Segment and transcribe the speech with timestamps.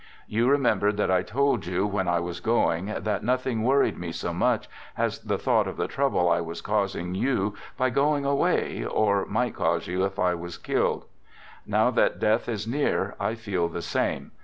[0.27, 3.99] You re member that I told you when I was going that noth ing worried
[3.99, 8.25] me so much as the thought of the trouble I was causing you by going
[8.25, 11.05] away, or might cause you if I was killed.
[11.67, 14.31] Now that death is near I feel the same.